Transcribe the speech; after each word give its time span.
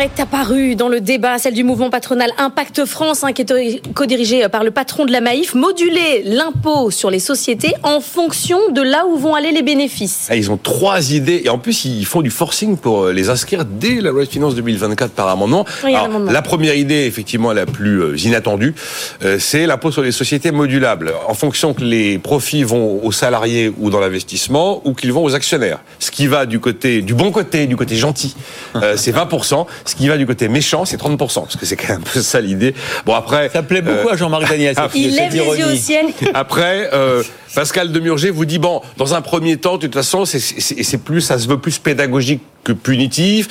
Est 0.00 0.18
apparue 0.18 0.76
dans 0.76 0.88
le 0.88 1.02
débat, 1.02 1.36
celle 1.36 1.52
du 1.52 1.62
mouvement 1.62 1.90
patronal 1.90 2.30
Impact 2.38 2.86
France, 2.86 3.22
hein, 3.22 3.34
qui 3.34 3.42
est 3.42 3.82
co-dirigé 3.92 4.48
par 4.48 4.64
le 4.64 4.70
patron 4.70 5.04
de 5.04 5.12
la 5.12 5.20
Maïf, 5.20 5.54
moduler 5.54 6.22
l'impôt 6.24 6.90
sur 6.90 7.10
les 7.10 7.18
sociétés 7.18 7.74
en 7.82 8.00
fonction 8.00 8.58
de 8.70 8.80
là 8.80 9.04
où 9.06 9.18
vont 9.18 9.34
aller 9.34 9.52
les 9.52 9.60
bénéfices. 9.60 10.28
Ah, 10.30 10.36
ils 10.36 10.50
ont 10.50 10.56
trois 10.56 11.12
idées 11.12 11.42
et 11.44 11.50
en 11.50 11.58
plus 11.58 11.84
ils 11.84 12.06
font 12.06 12.22
du 12.22 12.30
forcing 12.30 12.78
pour 12.78 13.02
euh, 13.04 13.12
les 13.12 13.28
inscrire 13.28 13.66
dès 13.66 14.00
la 14.00 14.10
loi 14.10 14.24
de 14.24 14.30
finances 14.30 14.54
2024 14.54 15.12
par 15.12 15.28
amendement. 15.28 15.66
Oui, 15.84 15.94
Alors, 15.94 16.06
amendement. 16.06 16.32
la 16.32 16.40
première 16.40 16.76
idée, 16.76 17.04
effectivement 17.04 17.52
la 17.52 17.66
plus 17.66 18.02
euh, 18.02 18.16
inattendue, 18.16 18.74
euh, 19.22 19.36
c'est 19.38 19.66
l'impôt 19.66 19.92
sur 19.92 20.00
les 20.00 20.12
sociétés 20.12 20.50
modulable, 20.50 21.12
en 21.28 21.34
fonction 21.34 21.74
que 21.74 21.84
les 21.84 22.18
profits 22.18 22.62
vont 22.62 23.04
aux 23.04 23.12
salariés 23.12 23.70
ou 23.78 23.90
dans 23.90 24.00
l'investissement 24.00 24.80
ou 24.86 24.94
qu'ils 24.94 25.12
vont 25.12 25.24
aux 25.24 25.34
actionnaires. 25.34 25.80
Ce 25.98 26.10
qui 26.10 26.26
va 26.26 26.46
du 26.46 26.58
côté 26.58 27.02
du 27.02 27.12
bon 27.12 27.32
côté, 27.32 27.66
du 27.66 27.76
côté 27.76 27.96
gentil, 27.96 28.34
euh, 28.76 28.94
c'est 28.96 29.12
20%. 29.12 29.66
Ce 29.90 29.96
qui 29.96 30.06
va 30.06 30.16
du 30.16 30.24
côté 30.24 30.48
méchant, 30.48 30.84
c'est 30.84 30.96
30%. 31.00 31.16
Parce 31.18 31.56
que 31.56 31.66
c'est 31.66 31.74
quand 31.74 31.88
même 31.88 31.98
un 32.02 32.10
peu 32.12 32.22
ça 32.22 32.40
l'idée. 32.40 32.74
Bon 33.06 33.14
après, 33.14 33.48
Ça 33.52 33.64
plaît 33.64 33.82
beaucoup 33.82 34.08
euh, 34.08 34.12
à 34.12 34.16
Jean-Marc 34.16 34.48
Daniel. 34.48 34.74
cette- 34.76 34.94
Il 34.94 35.12
cette 35.12 35.32
lève 35.32 35.48
les 35.48 35.58
yeux 35.58 35.66
au 35.72 35.74
ciel. 35.76 36.06
après, 36.34 36.90
euh, 36.92 37.24
Pascal 37.56 37.90
Demurger 37.90 38.30
vous 38.30 38.44
dit 38.44 38.58
bon, 38.60 38.82
dans 38.98 39.14
un 39.14 39.20
premier 39.20 39.56
temps, 39.56 39.78
de 39.78 39.82
toute 39.82 39.94
façon, 39.94 40.24
c'est- 40.24 40.38
c'est 40.38 40.82
c'est 40.84 40.98
plus, 40.98 41.20
ça 41.22 41.38
se 41.40 41.48
veut 41.48 41.58
plus 41.58 41.78
pédagogique 41.78 42.40
que 42.62 42.70
punitif. 42.72 43.48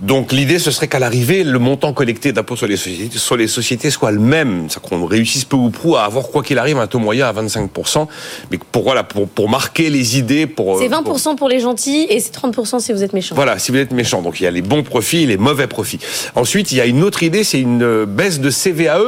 Donc 0.00 0.30
l'idée, 0.30 0.58
ce 0.58 0.70
serait 0.70 0.88
qu'à 0.88 0.98
l'arrivée, 0.98 1.42
le 1.42 1.58
montant 1.58 1.94
collecté 1.94 2.30
d'impôt 2.32 2.54
sur 2.54 2.66
les 2.66 2.76
sociétés, 2.76 3.16
sur 3.18 3.34
les 3.36 3.46
sociétés 3.48 3.88
soit 3.90 4.10
le 4.10 4.18
même, 4.20 4.66
c'est 4.68 4.78
qu'on 4.80 5.06
réussisse 5.06 5.46
peu 5.46 5.56
ou 5.56 5.70
prou 5.70 5.96
à 5.96 6.02
avoir 6.04 6.28
quoi 6.28 6.42
qu'il 6.42 6.58
arrive 6.58 6.76
un 6.76 6.86
taux 6.86 6.98
moyen 6.98 7.26
à 7.26 7.32
25%, 7.32 8.06
mais 8.50 8.58
pour 8.72 8.82
voilà, 8.82 9.04
pour, 9.04 9.26
pour 9.26 9.48
marquer 9.48 9.88
les 9.88 10.18
idées, 10.18 10.46
pour 10.46 10.78
C'est 10.78 10.90
pour- 10.90 11.16
20% 11.16 11.36
pour 11.36 11.48
les 11.48 11.60
gentils 11.60 12.06
et 12.10 12.20
c'est 12.20 12.30
30% 12.34 12.78
si 12.78 12.92
vous 12.92 13.02
êtes 13.02 13.14
méchant. 13.14 13.34
voilà, 13.34 13.58
si 13.58 13.72
vous 13.72 13.78
êtes 13.78 13.92
méchant. 13.92 14.20
Donc 14.20 14.38
il 14.38 14.44
y 14.44 14.46
a 14.46 14.50
les 14.50 14.60
bons 14.60 14.82
profits 14.82 15.22
et 15.22 15.26
les 15.26 15.38
mauvais 15.38 15.66
profits. 15.66 15.98
Ensuite, 16.34 16.72
il 16.72 16.76
y 16.78 16.80
a 16.82 16.86
une 16.86 17.02
autre 17.02 17.22
idée, 17.22 17.42
c'est 17.42 17.60
une 17.60 17.82
euh, 17.82 18.04
baisse 18.04 18.38
de 18.40 18.50
CVAE 18.50 19.00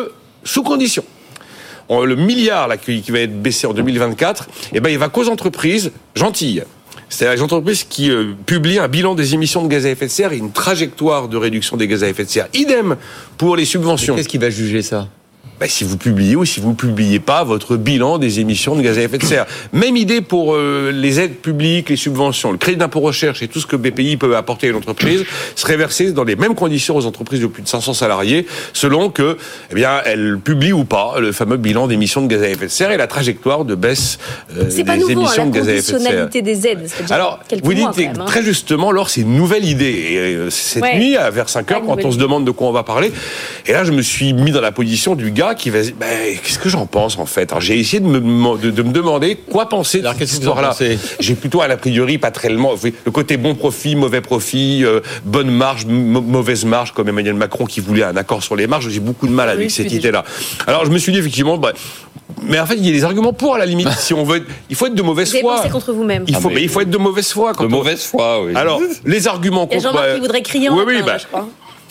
sous 0.45 0.63
condition. 0.63 1.05
On- 1.91 2.01
Le 2.05 2.17
milliard 2.17 2.67
là, 2.67 2.79
qui, 2.79 3.03
qui 3.03 3.11
va 3.11 3.21
être 3.21 3.43
baissé 3.43 3.67
en 3.67 3.75
2024, 3.75 4.49
eh 4.73 4.81
ben, 4.81 4.89
il 4.89 4.99
va 4.99 5.11
qu'aux 5.11 5.29
entreprises 5.29 5.93
gentilles. 6.15 6.65
C'est-à-dire 7.09 7.37
les 7.37 7.43
entreprises 7.43 7.85
qui 7.85 8.11
euh, 8.11 8.35
publient 8.47 8.79
un 8.79 8.89
bilan 8.89 9.15
des 9.15 9.35
émissions 9.35 9.63
de 9.63 9.69
gaz 9.69 9.87
à 9.87 9.91
effet 9.91 10.07
de 10.07 10.11
serre 10.11 10.33
et 10.33 10.39
une 10.39 10.53
trajectoire 10.53 11.29
de 11.29 11.37
réduction 11.37 11.77
des 11.77 11.89
gaz 11.89 12.05
à 12.05 12.09
effet 12.09 12.25
de 12.25 12.31
serre. 12.31 12.49
Idem 12.55 12.97
pour 13.37 13.57
les 13.57 13.65
subventions. 13.65 14.15
Qu'est-ce 14.15 14.29
qui 14.29 14.39
va 14.39 14.51
juger 14.51 14.83
ça? 14.83 15.09
Ben, 15.61 15.69
si 15.69 15.83
vous 15.85 15.97
publiez 15.97 16.37
ou 16.37 16.45
si 16.45 16.61
vous 16.61 16.75
publiez 16.75 17.19
pas 17.19 17.43
votre 17.43 17.77
bilan 17.77 18.19
des 18.19 18.39
émissions 18.39 18.77
de 18.77 18.83
gaz 18.83 18.97
à 18.97 19.03
effet 19.03 19.19
de 19.19 19.25
serre. 19.25 19.47
Même 19.73 19.97
idée 19.97 20.21
pour 20.21 20.55
euh, 20.55 20.93
les 20.95 21.19
aides 21.19 21.35
publiques, 21.35 21.89
les 21.91 21.97
subventions, 21.97 22.53
le 22.53 22.59
crédit 22.59 22.79
d'impôt 22.79 23.01
recherche 23.01 23.43
et 23.43 23.49
tout 23.49 23.59
ce 23.59 23.67
que 23.67 23.75
BPI 23.75 24.17
peut 24.19 24.37
apporter 24.37 24.69
à 24.69 24.71
une 24.71 24.77
entreprise 24.77 25.25
serait 25.57 25.77
versé 25.77 26.13
dans 26.13 26.23
les 26.25 26.37
mêmes 26.37 26.55
conditions 26.55 26.97
aux 26.97 27.07
entreprises 27.07 27.41
de 27.41 27.47
plus 27.49 27.63
de 27.63 27.69
500 27.69 27.95
salariés, 27.95 28.47
selon 28.73 29.11
que, 29.11 29.37
eh 29.73 29.75
bien, 29.75 30.01
elles 30.05 30.39
publient 30.39 30.73
ou 30.73 30.85
pas 30.85 31.17
le 31.19 31.33
fameux 31.33 31.57
bilan 31.57 31.89
d'émissions 31.89 32.23
de 32.23 32.29
gaz 32.29 32.43
à 32.43 32.49
effet 32.49 32.67
de 32.67 32.71
serre 32.71 32.93
et 32.93 32.97
la 32.97 33.09
trajectoire 33.09 33.65
de 33.65 33.75
baisse 33.75 34.19
euh, 34.57 34.65
des 34.65 34.85
pas 34.85 34.97
nouveau, 34.97 35.11
hein, 35.11 35.13
émissions 35.25 35.47
de 35.47 35.51
gaz 35.55 35.69
à 35.69 35.73
effet 35.73 35.81
de 35.81 35.83
serre. 35.99 35.99
conditionnalité 35.99 36.43
des 36.43 36.67
aides. 36.69 36.89
Alors, 37.11 37.41
vous 37.63 37.75
dites 37.75 37.97
même, 37.97 38.21
hein. 38.21 38.25
très 38.27 38.43
justement, 38.45 38.93
Laure, 38.93 39.11
c'est 39.11 39.23
une 39.23 39.35
nouvelle 39.37 39.65
idée. 39.65 40.07
Et 40.11 40.17
euh, 40.37 40.51
cette 40.51 40.83
Ouais. 40.85 40.97
nuit, 40.99 41.17
à 41.17 41.31
vers 41.31 41.49
5 41.49 41.67
Pas 41.67 41.75
heures, 41.75 41.83
quand 41.85 42.05
on 42.05 42.13
se 42.13 42.19
demande 42.19 42.45
de 42.45 42.53
quoi 42.53 42.69
on 42.69 42.73
va 42.73 42.85
parler, 42.85 43.13
et 43.67 43.73
là, 43.73 43.83
je 43.83 43.91
me 43.91 44.03
suis 44.03 44.33
mis 44.33 44.53
dans 44.53 44.61
la 44.61 44.71
position 44.73 45.17
du 45.17 45.33
gars 45.33 45.48
qui 45.55 45.71
va 45.71 45.81
dire, 45.81 45.95
ben, 45.99 46.37
qu'est-ce 46.43 46.59
que 46.59 46.69
j'en 46.69 46.87
pense, 46.87 47.19
en 47.19 47.27
fait? 47.27 47.51
Alors, 47.53 47.61
j'ai 47.61 47.79
essayé 47.79 48.01
de 48.01 48.07
me, 48.07 48.59
de, 48.59 48.71
de 48.71 48.83
me 48.83 48.93
demander 48.93 49.37
quoi 49.37 49.69
penser 49.69 49.99
de 50.01 50.07
Alors, 50.07 50.19
cette 50.19 50.31
histoire-là. 50.33 50.75
J'ai 51.21 51.35
plutôt, 51.35 51.61
a 51.63 51.69
priori, 51.77 52.19
pas 52.19 52.31
très 52.31 52.49
le 52.49 53.11
côté 53.11 53.37
bon 53.37 53.55
profit, 53.55 53.97
mauvais 53.97 54.21
profit, 54.21 54.85
euh, 54.85 55.01
bonne 55.25 55.51
marge, 55.51 55.87
mauvaise 55.87 56.65
marge, 56.65 56.93
comme 56.93 57.09
Emmanuel 57.09 57.35
Macron 57.35 57.65
qui 57.67 57.81
voulait 57.81 58.03
un 58.05 58.17
accord 58.17 58.43
sur 58.43 58.57
les 58.57 58.67
marges. 58.67 58.89
J'ai 58.89 59.01
beaucoup 59.01 59.27
de 59.27 59.33
mal 59.33 59.49
avec 59.49 59.67
Oui, 59.67 59.71
cette 59.71 59.93
idée-là. 59.93 60.25
Alors, 60.67 60.85
je 60.85 60.91
me 60.91 60.99
suis 60.99 61.13
dit, 61.13 61.19
effectivement, 61.19 61.59
bah, 61.59 61.73
mais 62.43 62.59
en 62.61 62.67
fait, 62.67 62.75
il 62.77 62.85
y 62.87 62.89
a 62.89 62.93
des 62.93 63.05
arguments 63.05 63.33
pour, 63.33 63.55
à 63.55 63.59
la 63.59 63.67
limite. 63.67 63.89
si 63.99 64.15
on 64.15 64.25
veut 64.25 64.39
être, 64.39 64.47
il 64.71 64.77
faut 64.77 64.87
être 64.87 64.95
de 64.95 65.03
mauvaise 65.03 65.29
Vous 65.31 65.37
avez 65.37 65.43
foi. 65.43 65.69
contre 65.71 65.93
vous-même. 65.93 66.25
Il 66.29 66.35
faut, 66.35 66.41
Ah, 66.45 66.49
mais- 66.49 66.55
mais 66.57 66.63
il 66.63 66.69
faut 66.69 66.81
être 66.81 66.91
de 66.91 66.99
mauvaise 66.99 67.33
foi. 67.33 67.53
Quand 67.55 67.65
De 67.65 67.69
on- 67.69 67.77
mauvaise 67.79 68.03
foi, 68.05 68.43
oui. 68.45 68.53
alors, 68.55 68.81
les 69.05 69.27
arguments 69.29 69.67
Il 69.71 69.75
y 69.77 69.79
a 69.79 69.83
contre. 69.83 69.93
Jean-Marc 69.95 70.15
qui 70.15 70.21
voudrait 70.21 70.43
crier 70.43 70.69
en 70.69 70.77
Oui, 70.77 70.85
oui, 70.87 70.97
bah, 71.01 71.13
là, 71.13 71.19
je 71.19 71.27
crois. 71.27 71.49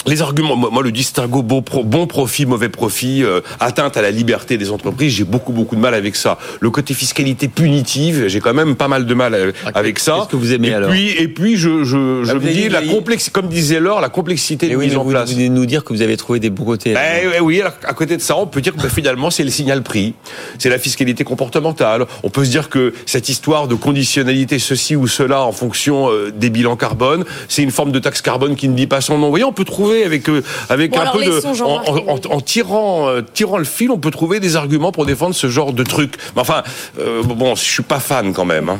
Les 0.07 0.21
arguments, 0.21 0.55
moi, 0.55 0.81
le 0.83 0.91
distinguo 0.91 1.41
bon, 1.43 1.61
pro- 1.61 1.83
bon 1.83 2.07
profit, 2.07 2.45
mauvais 2.45 2.69
profit, 2.69 3.23
euh, 3.23 3.41
atteinte 3.59 3.97
à 3.97 4.01
la 4.01 4.11
liberté 4.11 4.57
des 4.57 4.71
entreprises, 4.71 5.13
j'ai 5.13 5.23
beaucoup, 5.23 5.51
beaucoup 5.51 5.75
de 5.75 5.81
mal 5.81 5.93
avec 5.93 6.15
ça. 6.15 6.37
Le 6.59 6.69
côté 6.69 6.93
fiscalité 6.93 7.47
punitive, 7.47 8.27
j'ai 8.27 8.39
quand 8.39 8.53
même 8.53 8.75
pas 8.75 8.87
mal 8.87 9.05
de 9.05 9.13
mal 9.13 9.35
avec, 9.35 9.55
avec 9.75 9.99
ça. 9.99 10.15
Qu'est-ce 10.19 10.29
que 10.29 10.35
vous 10.37 10.53
aimez, 10.53 10.69
et 10.69 10.73
alors 10.73 10.89
puis, 10.89 11.09
Et 11.09 11.27
puis, 11.27 11.57
je, 11.57 11.83
je, 11.83 12.23
je 12.23 12.31
Bah, 12.33 12.39
me 12.39 12.51
dis, 12.51 12.69
la 12.69 12.81
complexe, 12.81 13.29
comme 13.29 13.47
disait 13.47 13.79
Laure, 13.79 14.01
la 14.01 14.09
complexité 14.09 14.69
de 14.69 14.75
oui, 14.75 14.85
mise 14.87 14.97
en 14.97 15.03
vous, 15.03 15.09
place. 15.11 15.29
vous 15.29 15.35
venez 15.35 15.49
nous 15.49 15.65
dire 15.65 15.83
que 15.83 15.93
vous 15.93 16.01
avez 16.01 16.17
trouvé 16.17 16.39
des 16.39 16.49
bons 16.49 16.63
côtés. 16.65 16.93
Ben, 16.93 17.27
ouais, 17.27 17.39
oui, 17.39 17.61
alors, 17.61 17.73
à 17.83 17.93
côté 17.93 18.15
de 18.17 18.21
ça, 18.21 18.37
on 18.37 18.47
peut 18.47 18.61
dire 18.61 18.73
que 18.75 18.81
ben, 18.81 18.89
finalement, 18.89 19.29
c'est 19.29 19.43
le 19.43 19.49
signal 19.51 19.83
prix, 19.83 20.13
c'est 20.57 20.69
la 20.69 20.79
fiscalité 20.79 21.23
comportementale. 21.23 22.05
On 22.23 22.29
peut 22.29 22.45
se 22.45 22.49
dire 22.49 22.69
que 22.69 22.93
cette 23.05 23.29
histoire 23.29 23.67
de 23.67 23.75
conditionnalité, 23.75 24.59
ceci 24.59 24.95
ou 24.95 25.07
cela, 25.07 25.41
en 25.43 25.51
fonction 25.51 26.09
euh, 26.09 26.31
des 26.31 26.49
bilans 26.49 26.75
carbone, 26.75 27.25
c'est 27.49 27.63
une 27.63 27.71
forme 27.71 27.91
de 27.91 27.99
taxe 27.99 28.21
carbone 28.21 28.55
qui 28.55 28.69
ne 28.69 28.75
dit 28.75 28.87
pas 28.87 29.01
son 29.01 29.17
nom. 29.17 29.25
Vous 29.25 29.31
voyez, 29.31 29.43
on 29.45 29.53
peut 29.53 29.65
trouver 29.65 29.96
avec 30.03 30.27
euh, 30.29 30.43
avec 30.69 30.91
Bon, 30.91 30.99
un 31.01 31.11
peu 31.11 31.23
de, 31.23 31.63
en, 31.63 31.83
en- 32.13 32.19
en- 32.35 32.41
tirant 32.41 33.07
euh, 33.09 33.21
tirant 33.33 33.57
le 33.57 33.65
fil, 33.65 33.91
on 33.91 33.97
peut 33.97 34.11
trouver 34.11 34.39
des 34.39 34.55
arguments 34.55 34.91
pour 34.91 35.05
défendre 35.05 35.35
ce 35.35 35.47
genre 35.47 35.73
de 35.73 35.83
truc. 35.83 36.13
Mais 36.35 36.41
enfin, 36.41 36.63
euh, 36.99 37.21
bon, 37.23 37.55
je 37.55 37.63
suis 37.63 37.83
pas 37.83 37.99
fan 37.99 38.33
quand 38.33 38.45
même. 38.45 38.69
hein. 38.69 38.79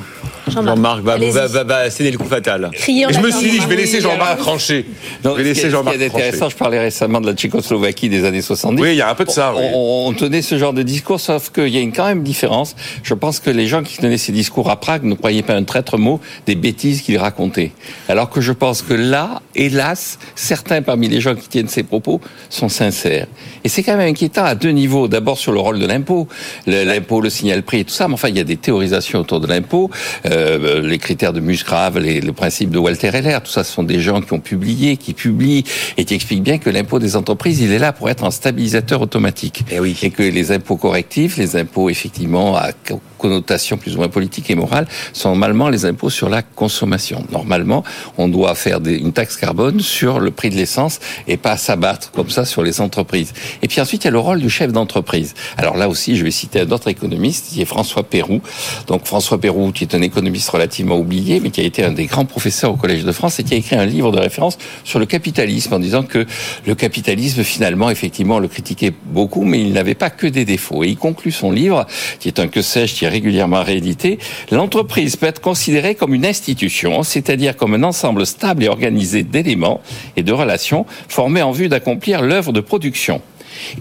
Jean-Marc 0.49 1.01
va, 1.03 1.17
va, 1.17 1.47
va, 1.47 1.63
va 1.65 1.89
céder 1.89 2.09
le 2.11 2.17
coup 2.17 2.25
fatal. 2.27 2.71
Et 2.73 3.05
je 3.11 3.19
me 3.19 3.31
suis 3.31 3.51
dit, 3.51 3.59
je 3.61 3.67
vais 3.67 3.75
laisser 3.75 3.99
Jean-Marc 3.99 4.37
trancher. 4.39 4.85
Non, 5.25 5.31
je 5.33 5.37
vais 5.41 5.43
laisser 5.43 5.69
Jean-Marc 5.69 5.95
intéressant, 6.01 6.47
je 6.49 6.55
parlais 6.55 6.79
récemment 6.79 7.19
de 7.19 7.27
la 7.27 7.33
Tchécoslovaquie 7.33 8.07
des 8.07 8.23
années 8.23 8.41
70. 8.41 8.81
Oui, 8.81 8.91
il 8.91 8.95
y 8.95 9.01
a 9.01 9.09
un 9.09 9.15
peu 9.15 9.25
de 9.25 9.29
ça. 9.29 9.53
oui. 9.53 9.61
On, 9.73 10.05
on 10.07 10.13
tenait 10.13 10.41
ce 10.41 10.57
genre 10.57 10.71
de 10.71 10.83
discours, 10.83 11.19
sauf 11.19 11.49
qu'il 11.51 11.67
y 11.67 11.77
a 11.77 11.81
une 11.81 11.91
quand 11.91 12.05
même 12.05 12.23
différence. 12.23 12.75
Je 13.03 13.13
pense 13.13 13.41
que 13.41 13.49
les 13.49 13.67
gens 13.67 13.83
qui 13.83 13.97
tenaient 13.97 14.17
ces 14.17 14.31
discours 14.31 14.69
à 14.69 14.77
Prague 14.79 15.03
ne 15.03 15.15
croyaient 15.15 15.43
pas 15.43 15.53
un 15.55 15.63
traître 15.65 15.97
mot 15.97 16.21
des 16.45 16.55
bêtises 16.55 17.01
qu'ils 17.01 17.17
racontaient. 17.17 17.71
Alors 18.07 18.29
que 18.29 18.39
je 18.39 18.53
pense 18.53 18.81
que 18.81 18.93
là, 18.93 19.41
hélas, 19.53 20.17
certains 20.35 20.81
parmi 20.81 21.06
les 21.07 21.21
gens 21.21 21.35
qui 21.35 21.47
tiennent 21.47 21.67
ces 21.67 21.83
propos 21.83 22.21
sont 22.49 22.69
sincères. 22.69 23.27
Et 23.63 23.69
c'est 23.69 23.83
quand 23.83 23.97
même 23.97 24.09
inquiétant 24.09 24.43
à 24.45 24.55
deux 24.55 24.69
niveaux. 24.71 25.07
D'abord 25.07 25.37
sur 25.37 25.51
le 25.51 25.59
rôle 25.59 25.79
de 25.79 25.85
l'impôt, 25.85 26.27
l'impôt, 26.65 27.21
le 27.21 27.29
signal 27.29 27.63
prix 27.63 27.79
et 27.79 27.83
tout 27.85 27.93
ça. 27.93 28.07
Mais 28.07 28.13
enfin, 28.13 28.29
il 28.29 28.37
y 28.37 28.39
a 28.39 28.43
des 28.43 28.57
théorisations 28.57 29.19
autour 29.19 29.39
de 29.39 29.47
l'impôt, 29.47 29.89
euh, 30.25 30.81
les 30.81 30.97
critères 30.97 31.33
de 31.33 31.39
Musgrave, 31.39 31.99
les, 31.99 32.21
le 32.21 32.33
principe 32.33 32.69
de 32.71 32.77
Walter 32.77 33.09
Heller. 33.13 33.41
Tout 33.43 33.51
ça, 33.51 33.63
ce 33.63 33.71
sont 33.73 33.83
des 33.83 33.99
gens 33.99 34.21
qui 34.21 34.33
ont 34.33 34.39
publié, 34.39 34.97
qui 34.97 35.13
publient 35.13 35.63
et 35.97 36.05
qui 36.05 36.13
expliquent 36.13 36.43
bien 36.43 36.57
que 36.57 36.69
l'impôt 36.69 36.99
des 36.99 37.15
entreprises, 37.15 37.59
il 37.61 37.71
est 37.71 37.79
là 37.79 37.91
pour 37.93 38.09
être 38.09 38.23
un 38.23 38.31
stabilisateur 38.31 39.01
automatique. 39.01 39.63
Eh 39.71 39.79
oui. 39.79 39.97
Et 40.01 40.09
que 40.11 40.23
les 40.23 40.51
impôts 40.51 40.77
correctifs, 40.77 41.37
les 41.37 41.55
impôts 41.55 41.89
effectivement 41.89 42.55
à 42.55 42.71
co- 42.71 43.01
connotation 43.17 43.77
plus 43.77 43.95
ou 43.95 43.97
moins 43.97 44.09
politique 44.09 44.49
et 44.49 44.55
morale, 44.55 44.87
sont 45.13 45.29
normalement 45.29 45.69
les 45.69 45.85
impôts 45.85 46.09
sur 46.09 46.29
la 46.29 46.41
consommation. 46.41 47.25
Normalement, 47.31 47.83
on 48.17 48.27
doit 48.27 48.55
faire 48.55 48.79
des- 48.79 48.95
une 48.97 49.11
taxe 49.13 49.37
carbone 49.37 49.79
sur 49.79 50.19
le 50.19 50.31
prix 50.31 50.49
de 50.49 50.55
l'essence 50.55 50.86
et 51.27 51.37
pas 51.37 51.57
s'abattre 51.57 52.11
comme 52.11 52.29
ça 52.29 52.45
sur 52.45 52.63
les 52.63 52.81
entreprises. 52.81 53.33
Et 53.61 53.67
puis 53.67 53.81
ensuite, 53.81 54.03
il 54.03 54.07
y 54.07 54.09
a 54.09 54.11
le 54.11 54.19
rôle 54.19 54.39
du 54.39 54.49
chef 54.49 54.71
d'entreprise. 54.71 55.33
Alors 55.57 55.77
là 55.77 55.89
aussi, 55.89 56.15
je 56.15 56.23
vais 56.23 56.31
citer 56.31 56.61
un 56.61 56.71
autre 56.71 56.87
économiste, 56.87 57.47
qui 57.53 57.61
est 57.61 57.65
François 57.65 58.03
Pérou. 58.03 58.41
Donc 58.87 59.05
François 59.05 59.39
Pérou, 59.39 59.71
qui 59.71 59.83
est 59.83 59.95
un 59.95 60.01
économiste 60.01 60.49
relativement 60.49 60.97
oublié, 60.97 61.39
mais 61.39 61.49
qui 61.49 61.61
a 61.61 61.63
été 61.63 61.83
un 61.83 61.91
des 61.91 62.05
grands 62.05 62.25
professeurs 62.25 62.71
au 62.71 62.77
Collège 62.77 63.03
de 63.03 63.11
France 63.11 63.39
et 63.39 63.43
qui 63.43 63.53
a 63.53 63.57
écrit 63.57 63.75
un 63.75 63.85
livre 63.85 64.11
de 64.11 64.19
référence 64.19 64.57
sur 64.83 64.99
le 64.99 65.05
capitalisme 65.05 65.73
en 65.73 65.79
disant 65.79 66.03
que 66.03 66.25
le 66.65 66.75
capitalisme, 66.75 67.43
finalement, 67.43 67.89
effectivement, 67.89 68.35
on 68.35 68.39
le 68.39 68.47
critiquait 68.47 68.93
beaucoup, 69.05 69.43
mais 69.43 69.61
il 69.61 69.73
n'avait 69.73 69.95
pas 69.95 70.09
que 70.09 70.27
des 70.27 70.45
défauts. 70.45 70.83
Et 70.83 70.89
il 70.89 70.97
conclut 70.97 71.31
son 71.31 71.51
livre, 71.51 71.85
qui 72.19 72.27
est 72.27 72.39
un 72.39 72.47
que 72.47 72.61
sais-je, 72.61 72.95
qui 72.95 73.05
est 73.05 73.09
régulièrement 73.09 73.63
réédité. 73.63 74.19
L'entreprise 74.51 75.15
peut 75.15 75.25
être 75.25 75.41
considérée 75.41 75.95
comme 75.95 76.13
une 76.13 76.25
institution, 76.25 77.03
c'est-à-dire 77.03 77.55
comme 77.55 77.73
un 77.73 77.83
ensemble 77.83 78.25
stable 78.25 78.63
et 78.63 78.67
organisé 78.67 79.23
d'éléments 79.23 79.81
et 80.15 80.23
de 80.23 80.31
relations 80.31 80.76
formés 81.07 81.41
en 81.41 81.51
vue 81.51 81.69
d'accomplir 81.69 82.21
l'œuvre 82.21 82.51
de 82.51 82.61
production. 82.61 83.21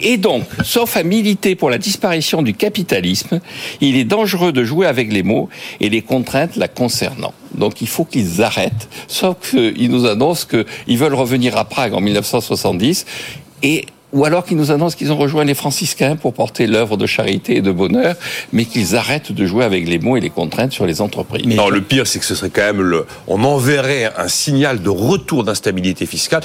Et 0.01 0.17
donc, 0.17 0.45
sauf 0.65 0.97
à 0.97 1.03
militer 1.03 1.55
pour 1.55 1.71
la 1.71 1.79
disparition 1.79 2.43
du 2.43 2.55
capitalisme, 2.55 3.41
il 3.81 3.97
est 3.97 4.05
dangereux 4.05 4.53
de 4.53 4.65
jouer 4.65 4.87
avec 4.87 5.13
les 5.13 5.23
mots 5.23 5.49
et 5.81 5.89
les 5.89 6.03
contraintes 6.03 6.57
la 6.57 6.69
concernant. 6.69 7.35
Donc 7.55 7.81
il 7.81 7.89
faut 7.89 8.05
qu'ils 8.05 8.43
arrêtent, 8.43 8.89
sauf 9.09 9.37
qu'ils 9.51 9.91
nous 9.91 10.07
annoncent 10.07 10.47
qu'ils 10.47 10.99
veulent 10.99 11.15
revenir 11.15 11.57
à 11.57 11.65
Prague 11.65 11.95
en 11.95 12.01
1970 12.01 13.07
et 13.63 13.87
ou 14.13 14.25
alors 14.25 14.45
qu'ils 14.45 14.57
nous 14.57 14.71
annoncent 14.71 14.97
qu'ils 14.97 15.13
ont 15.13 15.17
rejoint 15.17 15.45
les 15.45 15.55
franciscains 15.55 16.17
pour 16.17 16.33
porter 16.33 16.67
l'œuvre 16.67 16.97
de 16.97 17.07
charité 17.07 17.57
et 17.57 17.63
de 17.63 17.73
bonheur, 17.73 18.15
mais 18.53 18.65
qu'ils 18.65 18.97
arrêtent 18.97 19.33
de 19.33 19.47
jouer 19.47 19.65
avec 19.65 19.89
les 19.89 19.99
mots 19.99 20.17
et 20.17 20.21
les 20.21 20.31
contraintes 20.31 20.73
sur 20.73 20.87
les 20.87 21.01
entreprises. 21.01 21.47
Non, 21.47 21.69
le 21.69 21.81
pire, 21.81 22.07
c'est 22.07 22.19
que 22.19 22.25
ce 22.25 22.35
serait 22.35 22.51
quand 22.51 22.63
même 22.63 22.83
le. 22.83 23.07
On 23.27 23.43
enverrait 23.45 24.13
un 24.17 24.29
signal 24.29 24.83
de 24.83 24.89
retour 24.89 25.45
d'instabilité 25.45 26.07
fiscale. 26.07 26.43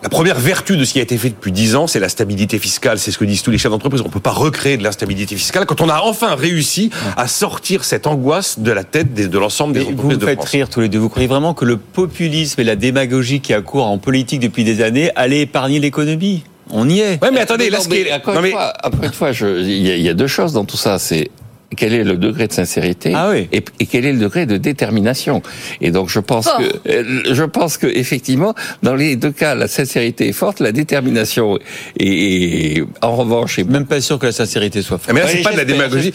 La 0.00 0.08
première 0.08 0.38
vertu 0.38 0.76
de 0.76 0.84
ce 0.84 0.92
qui 0.92 1.00
a 1.00 1.02
été 1.02 1.18
fait 1.18 1.30
depuis 1.30 1.50
dix 1.50 1.74
ans, 1.74 1.88
c'est 1.88 1.98
la 1.98 2.08
stabilité 2.08 2.60
fiscale. 2.60 3.00
C'est 3.00 3.10
ce 3.10 3.18
que 3.18 3.24
disent 3.24 3.42
tous 3.42 3.50
les 3.50 3.58
chefs 3.58 3.72
d'entreprise. 3.72 4.00
On 4.04 4.08
peut 4.08 4.20
pas 4.20 4.30
recréer 4.30 4.76
de 4.76 4.84
l'instabilité 4.84 5.34
fiscale 5.36 5.66
quand 5.66 5.80
on 5.80 5.88
a 5.88 6.00
enfin 6.02 6.36
réussi 6.36 6.90
à 7.16 7.26
sortir 7.26 7.82
cette 7.84 8.06
angoisse 8.06 8.60
de 8.60 8.70
la 8.70 8.84
tête 8.84 9.12
de 9.12 9.38
l'ensemble 9.38 9.72
des 9.74 9.80
vous 9.80 9.90
entreprises 9.90 10.10
me 10.10 10.20
de 10.20 10.26
faites 10.26 10.38
France. 10.38 10.50
rire 10.50 10.68
tous 10.70 10.80
les 10.80 10.88
deux. 10.88 10.98
Vous 10.98 11.08
croyez 11.08 11.26
vraiment 11.26 11.52
que 11.52 11.64
le 11.64 11.76
populisme 11.78 12.60
et 12.60 12.64
la 12.64 12.76
démagogie 12.76 13.40
qui 13.40 13.52
a 13.52 13.60
cours 13.60 13.86
en 13.86 13.98
politique 13.98 14.38
depuis 14.40 14.62
des 14.62 14.82
années 14.82 15.10
allaient 15.16 15.40
épargner 15.40 15.80
l'économie? 15.80 16.44
On 16.70 16.88
y 16.88 17.00
est. 17.00 17.20
Ouais, 17.22 17.30
mais 17.32 17.40
attendez, 17.40 17.68
là, 17.70 17.80
ce 17.80 17.88
qui 17.88 17.96
est... 17.96 18.12
encore 18.12 18.34
non, 18.34 18.40
une 18.40 18.46
mais- 18.46 18.50
fois, 18.52 18.72
encore 18.84 19.02
une 19.04 19.12
fois, 19.12 19.32
je- 19.32 19.60
il 19.62 19.86
y, 19.86 19.90
a- 19.90 19.96
il 19.96 20.02
y 20.02 20.08
a 20.08 20.14
deux 20.14 20.26
choses 20.26 20.52
dans 20.52 20.64
tout 20.66 20.76
ça. 20.76 20.98
C'est 20.98 21.30
quel 21.76 21.92
est 21.92 22.04
le 22.04 22.16
degré 22.16 22.46
de 22.46 22.52
sincérité 22.52 23.12
Ah 23.14 23.30
oui. 23.30 23.48
et, 23.52 23.62
et 23.80 23.86
quel 23.86 24.04
est 24.06 24.12
le 24.12 24.18
degré 24.18 24.46
de 24.46 24.56
détermination. 24.56 25.42
Et 25.80 25.90
donc 25.90 26.08
je 26.08 26.18
pense 26.20 26.46
Fort. 26.48 26.58
que 26.58 26.90
euh, 26.90 27.22
je 27.30 27.44
pense 27.44 27.76
que 27.76 27.86
effectivement 27.86 28.54
dans 28.82 28.94
les 28.94 29.16
deux 29.16 29.30
cas 29.32 29.54
la 29.54 29.68
sincérité 29.68 30.28
est 30.28 30.32
forte, 30.32 30.60
la 30.60 30.72
détermination 30.72 31.58
est, 32.00 32.06
est- 32.06 32.84
en 33.02 33.14
revanche 33.16 33.58
est 33.58 33.64
Même 33.68 33.86
pas 33.86 34.00
sûr 34.00 34.18
que 34.18 34.26
la 34.26 34.32
sincérité 34.32 34.80
soit 34.82 34.98
forte. 34.98 35.12
Mais 35.14 35.20
là, 35.20 35.26
c'est 35.28 35.42
pas 35.42 35.52
de 35.52 35.56
la 35.58 35.64
démagogie. 35.64 36.10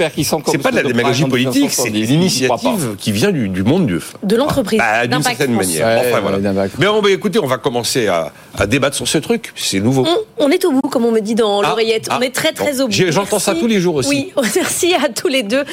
C'est 0.47 0.57
pas 0.57 0.71
de 0.71 0.75
la 0.77 0.83
démagogie 0.83 1.25
politique, 1.25 1.71
c'est 1.71 1.89
1970, 1.89 2.13
une 2.13 2.29
je 2.29 2.45
crois 2.47 2.57
initiative 2.59 2.95
qui 2.97 3.11
vient 3.11 3.31
du, 3.31 3.47
du 3.49 3.63
monde 3.63 3.85
du. 3.87 3.99
De 4.23 4.35
l'entreprise, 4.35 4.79
Bah, 4.79 5.05
d'une 5.07 5.21
certaine 5.23 5.53
manière. 5.53 5.85
Ouais, 5.85 6.09
enfin, 6.11 6.19
voilà. 6.21 6.67
Mais 6.79 6.87
on 6.87 7.01
va 7.01 7.09
écouter, 7.11 7.39
on 7.39 7.47
va 7.47 7.57
commencer 7.57 8.07
à, 8.07 8.31
à 8.57 8.65
débattre 8.67 8.95
sur 8.95 9.07
ce 9.07 9.17
truc. 9.19 9.51
C'est 9.55 9.79
nouveau. 9.79 10.05
On, 10.39 10.45
on 10.45 10.49
est 10.49 10.65
au 10.65 10.71
bout, 10.71 10.81
comme 10.89 11.05
on 11.05 11.11
me 11.11 11.19
dit 11.21 11.35
dans 11.35 11.61
Ah, 11.61 11.69
l'oreillette. 11.69 12.07
ah, 12.09 12.17
On 12.19 12.21
est 12.21 12.33
très 12.33 12.53
très 12.53 12.73
bon. 12.73 12.83
au 12.85 12.87
bout. 12.87 12.93
J'entends 13.09 13.39
ça 13.39 13.53
tous 13.55 13.67
les 13.67 13.79
jours 13.79 13.95
aussi. 13.95 14.09
Oui, 14.09 14.33
merci 14.55 14.93
à 14.95 15.09
tous 15.09 15.27
les 15.43 15.49
deux. 15.49 15.63